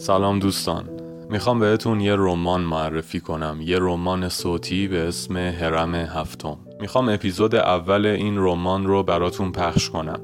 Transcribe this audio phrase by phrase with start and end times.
[0.00, 0.88] سلام دوستان.
[1.30, 3.58] می‌خوام بهتون یه رمان معرفی کنم.
[3.62, 6.58] یه رمان صوتی به اسم هرم هفتم.
[6.80, 10.20] می‌خوام اپیزود اول این رمان رو براتون پخش کنم.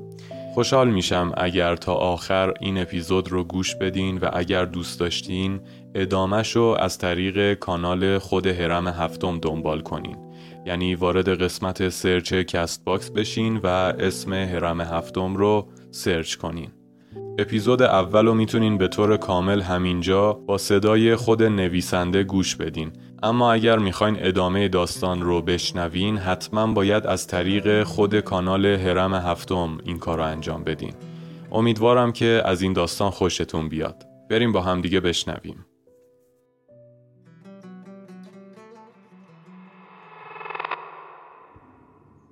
[0.54, 5.60] خوشحال میشم اگر تا آخر این اپیزود رو گوش بدین و اگر دوست داشتین
[5.94, 10.16] ادامش رو از طریق کانال خود هرم هفتم دنبال کنین.
[10.66, 16.68] یعنی وارد قسمت search Castbox بشین و اسم هرم هفتم رو search کنین.
[17.38, 22.92] اپیزود اول رو می‌تونین به طور کامل همینجا با صدای خود نویسنده گوش بدین.
[23.22, 29.78] اما اگر می‌خواین ادامه داستان رو بشنوین حتما باید از طریق خود کانال هرم هفتم
[29.84, 30.94] این کار رو انجام بدین.
[31.52, 34.06] امیدوارم که از این داستان خوشتون بیاد.
[34.30, 35.66] بریم با همدیگه بشنویم.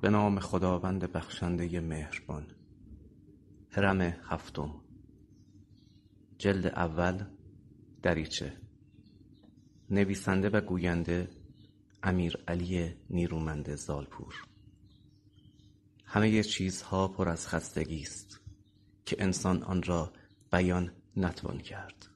[0.01, 2.47] به نام خداوند بخشنده مهربان.
[3.71, 4.84] هرم هفتم.
[6.45, 7.25] جلد اول
[8.03, 8.53] دریچه.
[9.91, 11.29] نویسنده و گوینده
[12.03, 14.35] امیر علی نیرومند زالپور.
[16.05, 18.41] همه چیزها پر از خستگی است
[19.07, 20.13] که انسان آن را
[20.53, 22.07] بیان نتوان کرد.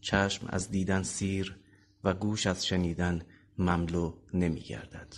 [0.00, 1.56] چشم از دیدن سیر
[2.04, 3.22] و گوش از شنیدن
[3.58, 5.14] مملو نمی گردد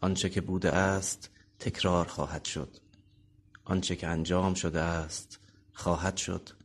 [0.00, 2.76] آنچه که بوده است تکرار خواهد شد.
[3.64, 5.40] آنچه که انجام شده است
[5.72, 6.63] خواهد شد.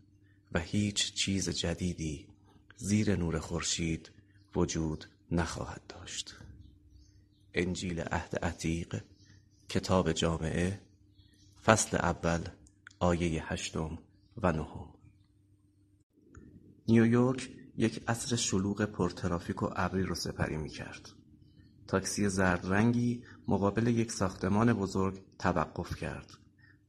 [0.51, 2.27] و هیچ چیز جدیدی
[2.75, 4.11] زیر نور خورشید
[4.55, 6.35] وجود نخواهد داشت
[7.53, 9.03] انجیل عهد عتیق
[9.69, 10.81] کتاب جامعه
[11.63, 12.47] فصل اول
[12.99, 13.97] آیه هشتم
[14.37, 14.93] و نهم
[16.87, 21.09] نیویورک یک عصر شلوغ پرترافیک و ابری رو سپری می کرد.
[21.87, 26.29] تاکسی زرد رنگی مقابل یک ساختمان بزرگ توقف کرد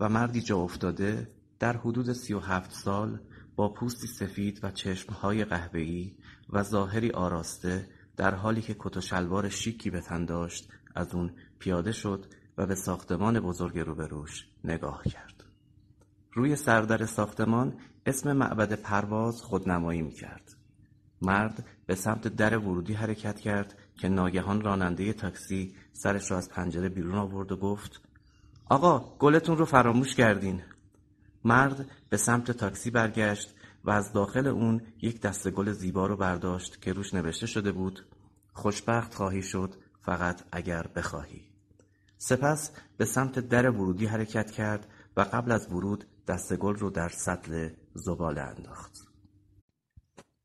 [0.01, 3.21] و مردی جا افتاده در حدود سی و هفت سال
[3.69, 6.13] پوستی سفید و چشمهای قهوه‌ای
[6.51, 11.31] و ظاهری آراسته در حالی که کت و شلوار شیکی به تن داشت از اون
[11.59, 12.27] پیاده شد
[12.59, 15.45] و به ساختمان بزرگ روبروش نگاه کرد.
[16.33, 20.57] روی سردر ساختمان اسم معبد پرواز خودنمایی می کرد.
[21.23, 26.89] مرد به سمت در ورودی حرکت کرد که ناگهان راننده تاکسی سرش را از پنجره
[26.89, 28.01] بیرون آورد و گفت
[28.69, 30.63] آقا گلتون رو فراموش کردین
[31.45, 36.83] مرد به سمت تاکسی برگشت و از داخل اون یک دسته گل زیبا رو برداشت
[36.83, 38.07] که روش نوشته شده بود
[38.53, 41.43] خوشبخت خواهی شد فقط اگر بخواهی.
[42.19, 44.87] سپس به سمت در ورودی حرکت کرد
[45.17, 48.93] و قبل از ورود دسته گل رو در سطل زباله انداخت.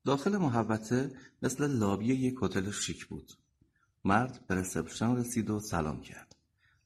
[0.06, 3.32] داخل محوطه مثل لابی یک هتل شیک بود.
[4.04, 6.36] مرد به رسپشن رسید و سلام کرد.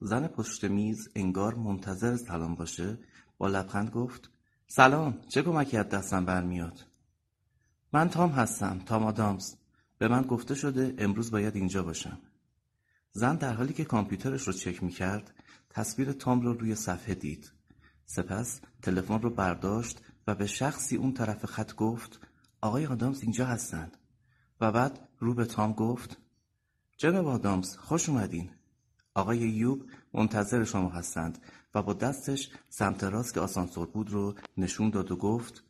[0.02, 2.98] زن پشت میز انگار منتظر سلام باشه
[3.40, 4.30] با لبخند گفت
[4.68, 6.86] سلام چه کمکی از دستم برمیاد؟
[7.94, 9.56] من تام هستم تام آدامز.
[9.98, 12.18] به من گفته شده امروز باید اینجا باشم.
[13.12, 15.34] زن در حالی که کامپیوترش رو چک می کرد
[15.70, 17.52] تصویر تام رو روی صفحه دید.
[18.06, 22.20] سپس تلفن رو برداشت و به شخصی اون طرف خط گفت
[22.62, 23.98] آقای آدامز اینجا هستند.
[24.62, 26.18] و بعد رو به تام گفت
[26.98, 28.50] جناب آدامز خوش اومدین.
[29.14, 31.38] آقای یوب منتظر شما هستند.
[31.76, 35.64] و با دستش سمت راست که آسانسور بود رو نشون داد و گفت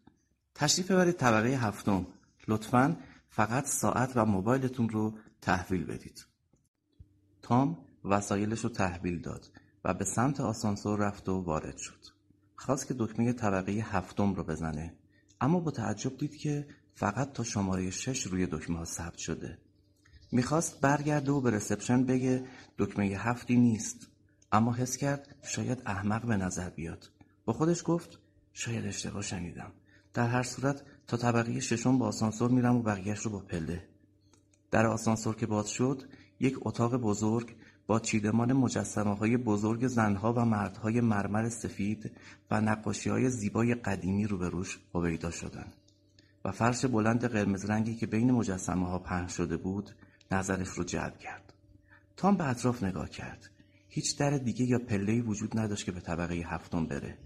[0.55, 2.07] تشریف ببرید طبقه هفتم.
[2.47, 2.97] لطفا
[3.29, 6.25] فقط ساعت و موبایلتون رو تحویل بدید.
[7.41, 9.51] تام وسایلش رو تحویل داد
[9.83, 12.05] و به سمت آسانسور رفت و وارد شد.
[12.55, 14.93] خواست که دکمه طبقه هفتم رو بزنه
[15.41, 19.57] اما با تعجب دید که فقط تا شماره شش روی دکمه ها ثبت شده.
[20.31, 22.45] می‌خواست برگرده و به رسپشن بگه
[22.77, 24.07] دکمه هفتی نیست.
[24.51, 27.09] اما حس کرد شاید احمق به نظر بیاد.
[27.45, 28.19] با خودش گفت
[28.53, 29.71] شاید اشتباه شنیدم.
[30.13, 33.87] در هر صورت تا طبقه ششم با آسانسور میرم و بقیهش رو با پله.
[34.71, 36.03] در آسانسور که باز شد
[36.39, 37.55] یک اتاق بزرگ
[37.87, 42.11] با چیدمان مجسمه های بزرگ زنها و مردهای مرمر سفید
[42.51, 45.73] و نقاشی های زیبای قدیمی روبروش هویدا شدند.
[46.45, 49.95] و فرش بلند قرمز رنگی که بین مجسمه ها پهن شده بود
[50.31, 51.53] نظرش رو جلب کرد.
[52.17, 53.49] تام به اطراف نگاه کرد.
[53.89, 57.17] هیچ در دیگه یا پله‌ای وجود نداشت که به طبقه هفتم بره.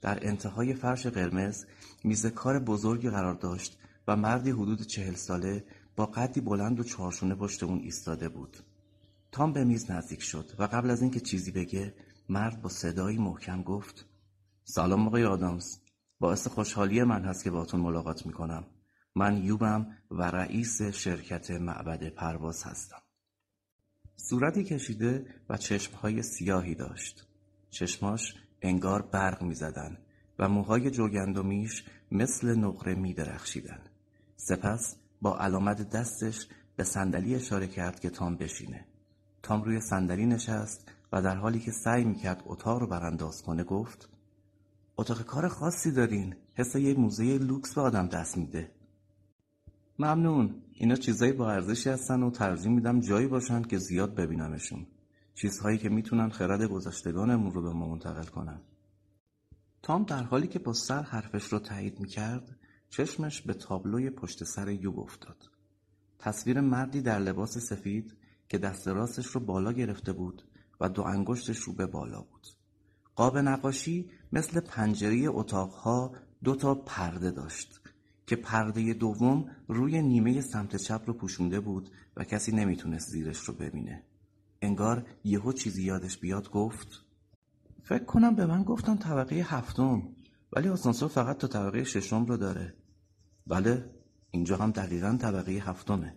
[0.00, 1.64] در انتهای فرش قرمز
[2.04, 3.78] میز کار بزرگی قرار داشت
[4.08, 5.64] و مردی حدود چهل ساله
[5.96, 8.56] با قدی بلند و چهارشونه پشت اون ایستاده بود.
[9.32, 11.94] تام به میز نزدیک شد و قبل از اینکه چیزی بگه
[12.28, 14.06] مرد با صدایی محکم گفت
[14.64, 15.78] سلام آقای آدامز.
[16.20, 18.64] باعث خوشحالی من هست که باتون ملاقات می‌کنم.
[19.14, 23.02] من یوبم و رئیس شرکت معبد پرواز هستم.
[24.16, 27.26] صورتی کشیده و چشمهای سیاهی داشت
[27.70, 29.98] چشماش انگار برق می‌زدن
[30.38, 33.80] و موهای جوگندمیش مثل نقره می درخشیدن.
[34.36, 38.84] سپس با علامت دستش به صندلی اشاره کرد که تام بشینه.
[39.42, 44.08] تام روی صندلی نشست و در حالی که سعی می‌کرد اتاق رو برانداز کنه گفت
[44.96, 48.70] اتاق کار خاصی دارین حس یه موزه لوکس به آدم دست میده
[49.98, 50.54] ممنون.
[50.72, 54.86] اینا چیزایی با ارزشی هستن و ترجیح میدم جایی باشن که زیاد ببینمشون.
[55.34, 58.60] چیزهایی که می‌تونن خرد گذشتگانمون رو به ما منتقل کنن.
[59.82, 62.56] تام در حالی که با سر حرفش رو تایید می‌کرد
[62.90, 65.36] چشمش به تابلوی پشت سر یوب افتاد.
[66.18, 68.16] تصویر مردی در لباس سفید
[68.48, 70.42] که دست راستش رو بالا گرفته بود
[70.80, 72.46] و دو انگشتش رو به بالا بود.
[73.16, 76.12] قاب نقاشی مثل پنجره اتاقها
[76.44, 77.80] دو تا پرده داشت.
[78.32, 83.54] که پرده دوم روی نیمه سمت چپ رو پوشونده بود و کسی نمی‌تونست زیرش رو
[83.54, 84.02] ببینه.
[84.62, 87.04] انگار یهو چیزی یادش بیاد گفت
[87.82, 90.02] فکر کنم به من گفتن طبقه هفتم
[90.52, 92.74] ولی آسانسور فقط تا طبقه ششم رو داره.
[93.46, 93.90] بله
[94.30, 96.16] اینجا هم دقیقا طبقه هفتمه.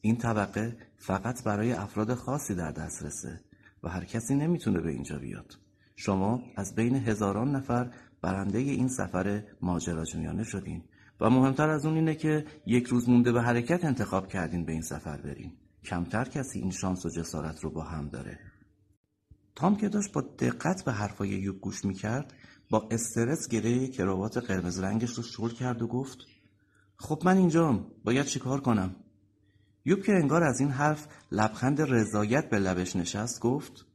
[0.00, 3.40] این طبقه فقط برای افراد خاصی در دسترسه
[3.82, 5.58] و هر کسی نمی‌تونه به اینجا بیاد.
[5.96, 7.90] شما از بین هزاران نفر
[8.22, 10.84] برنده این سفر ماجراجویانه شدین.
[11.20, 14.82] و مهمتر از اون اینه که یک روز مونده به حرکت انتخاب کردین به این
[14.82, 15.52] سفر برین.
[15.84, 18.38] کمتر کسی این شانس و جسارت رو با هم داره.
[19.54, 22.32] تام که داشت با دقت به حرفای یوب گوش می‌کرد
[22.70, 26.18] با استرس گره کراوات قرمز رنگش رو شل کرد و گفت
[26.96, 28.96] خب من اینجام باید چیکار کنم؟
[29.84, 33.86] یوب که انگار از این حرف لبخند رضایت به لبش نشست گفت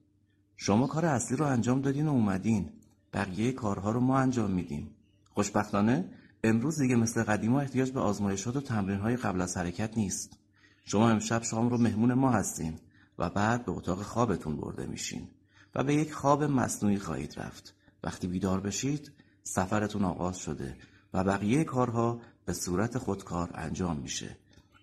[0.58, 2.70] شما کار اصلی رو انجام دادین و اومدین.
[3.14, 4.96] بقیه کارها رو ما انجام میدیم.
[5.34, 6.06] خوشبختانه
[6.44, 10.38] امروز دیگه مثل قدیما احتیاج به آزمایشات و تمرینهای قبل از حرکت نیست.
[10.86, 12.80] شما امشب شام رو مهمون ما هستین
[13.18, 15.28] و بعد به اتاق خوابتون برده میشین
[15.76, 17.76] و به یک خواب مصنوعی خواهید رفت.
[18.04, 19.12] وقتی بیدار بشید
[19.44, 20.76] سفرتون آغاز شده
[21.14, 24.38] و بقیه کارها به صورت خودکار انجام میشه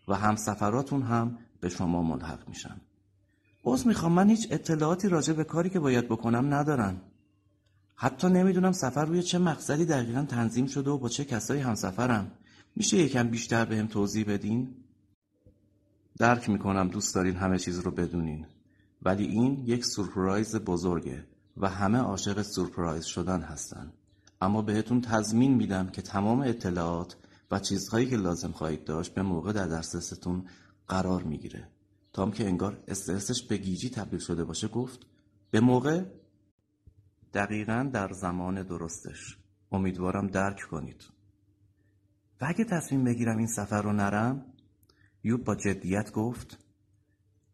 [0.09, 2.81] و همسفراتون هم به شما ملحق میشن.
[3.65, 7.01] عوض می‌خوام من هیچ اطلاعاتی راجع به کاری که باید بکنم ندارم.
[7.97, 12.33] حتی نمی‌دونم سفر روی چه مقصدی دقیقا تنظیم شده و با چه کسایی همسفرم.
[12.77, 14.75] میشه یکم بیشتر بهم هم توضیح بدین؟
[16.19, 18.47] درک می‌کنم دوست دارین همه چیز رو بدونین.
[19.03, 21.25] ولی این یک سورپرایز بزرگه
[21.57, 23.93] و همه عاشق سورپرایز شدن هستن.
[24.41, 27.17] اما بهتون تضمین میدم که تمام اطلاعات
[27.51, 30.45] و چیزهایی که لازم خواهید داشت به موقع در دسترستون
[30.89, 31.69] قرار می‌گیره.
[32.13, 35.07] تام که انگار استرسش به گیجی تبدیل شده باشه گفت
[35.51, 36.03] به موقع
[37.37, 39.37] دقیقا در زمان درستش.
[39.73, 41.05] امیدوارم درک کنید.
[42.41, 44.45] و اگه تصمیم بگیرم این سفر رو نرم
[45.25, 46.59] یوب با جدیت گفت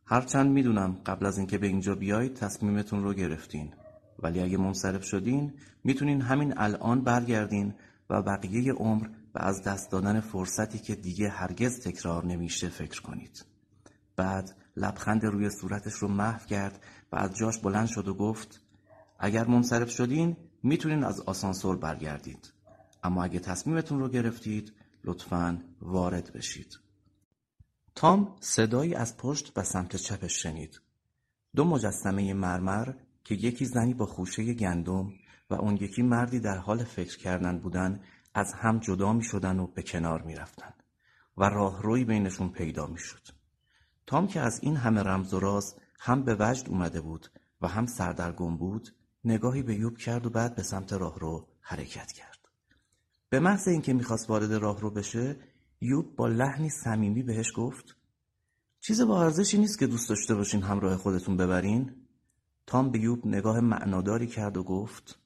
[0.05, 3.75] هرچند می‌دونم قبل از اینکه به اینجا بیایید تصمیمتون رو گرفتین.
[4.19, 5.53] ولی اگه منصرف شدین
[5.85, 7.75] می‌تونین همین الان برگردین
[8.11, 13.45] و بقیه عمر و از دست دادن فرصتی که دیگه هرگز تکرار نمیشه فکر کنید.
[14.17, 18.62] بعد لبخند روی صورتش رو محو کرد و از جاش بلند شد و گفت
[19.25, 22.53] اگر منصرف شدین می‌تونین از آسانسور برگردید.
[23.03, 24.73] اما اگه تصمیمتون رو گرفتید
[25.05, 26.79] لطفا وارد بشید.
[27.95, 30.81] تام صدایی از پشت و سمت چپش شنید.
[31.57, 32.93] دو مجسمه مرمر
[33.25, 35.13] که یکی زنی با خوشه گندم
[35.51, 38.01] و اون یکی مردی در حال فکر کردن بودن
[38.35, 40.73] از هم جدا می شدن و به کنار می رفتن
[41.37, 43.29] و راهروی بینشون پیدا می شد.
[44.07, 47.31] تام که از این همه رمز و راز هم به وجد اومده بود
[47.61, 48.89] و هم سردرگم بود
[49.25, 52.49] نگاهی به یوب کرد و بعد به سمت راهرو حرکت کرد.
[53.29, 55.37] به محض اینکه می‌خواست وارد راهرو بشه
[55.81, 57.97] یوب با لحنی صمیمی بهش گفت
[58.81, 62.07] چیز با ارزشی نیست که دوست داشته باشین همراه خودتون ببرین.
[62.67, 65.19] تام به یوب نگاه معناداری کرد و گفت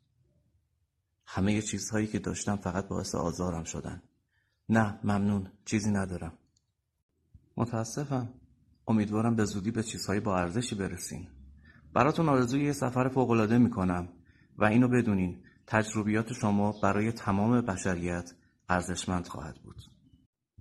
[1.26, 4.02] همه چیزهایی که داشتم فقط باعث آزارم شدن.
[4.68, 6.32] نه ممنون چیزی ندارم.
[7.56, 8.34] متاسفم.
[8.88, 11.28] امیدوارم به زودی به چیزهایی با ارزشی برسین.
[11.94, 14.08] براتون آرزوی یه سفر فوقالعاده می‌کنم
[14.58, 18.32] و اینو بدونین تجربیات شما برای تمام بشریت
[18.68, 19.82] ارزشمند خواهد بود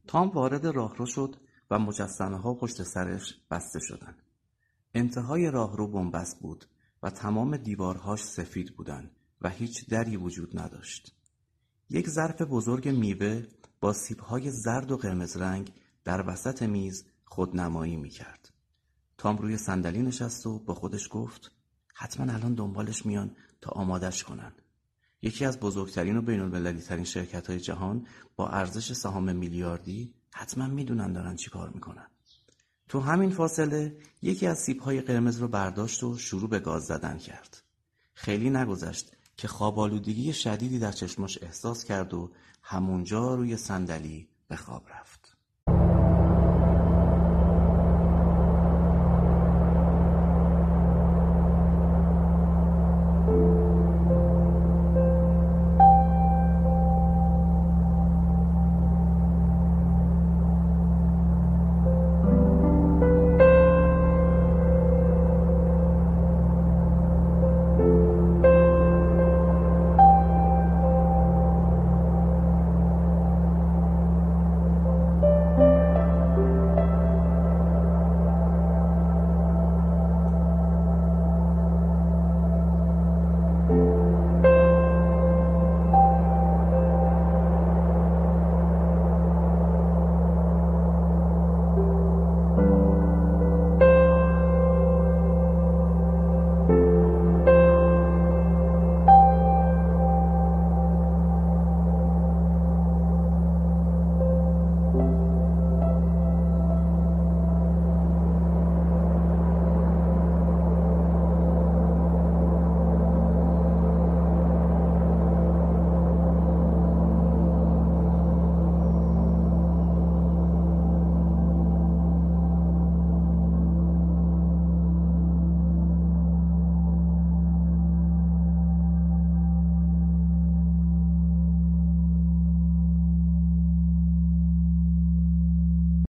[0.07, 1.35] تام وارد راهرو شد
[1.71, 4.23] و مجسمه ها پشت سرش بسته شدند.
[4.93, 6.65] انتهای راهرو بنبست بود
[7.03, 11.15] و تمام دیوارهاش سفید بودند و هیچ دری وجود نداشت.
[11.89, 13.43] یک ظرف بزرگ میوه
[13.79, 18.54] با سیبهای زرد و قرمز رنگ در وسط میز خودنمایی می کرد.
[19.25, 21.51] تام روی صندلی نشست و با خودش گفت
[21.93, 24.51] حتما الان دنبالش میان تا آمادش کنن.
[25.21, 31.13] یکی از بزرگترین و بین ترین شرکت های جهان با ارزش سهام میلیاردی حتما می‌دونن
[31.13, 32.07] دارن چی کار می‌کنن.
[32.89, 37.63] تو همین فاصله یکی از سیبهای قرمز رو برداشت و شروع به گاز زدن کرد.
[38.13, 44.89] خیلی نگذشت که خوابالودگی شدیدی در چشماش احساس کرد و همونجا روی صندلی به خواب
[44.89, 45.24] رفت